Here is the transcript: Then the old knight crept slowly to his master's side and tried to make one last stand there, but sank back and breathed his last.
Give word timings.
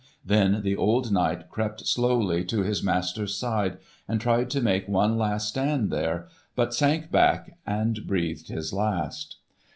Then 0.25 0.63
the 0.63 0.75
old 0.75 1.11
knight 1.11 1.47
crept 1.51 1.85
slowly 1.85 2.43
to 2.45 2.63
his 2.63 2.81
master's 2.81 3.37
side 3.37 3.77
and 4.07 4.19
tried 4.19 4.49
to 4.49 4.59
make 4.59 4.87
one 4.87 5.15
last 5.15 5.49
stand 5.49 5.91
there, 5.91 6.27
but 6.55 6.73
sank 6.73 7.11
back 7.11 7.59
and 7.67 8.07
breathed 8.07 8.47
his 8.47 8.73
last. 8.73 9.35